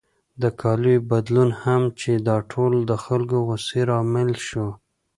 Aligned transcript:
د 0.41 0.43
کالیو 0.61 1.05
بدلون 1.11 1.49
هم 1.63 1.81
چې 1.99 2.11
دا 2.27 2.37
ټول 2.51 2.73
د 2.89 2.93
خلکو 3.03 3.37
د 3.39 3.43
غوسې 3.45 3.81
لامل 3.89 4.29
شو. 4.47 4.67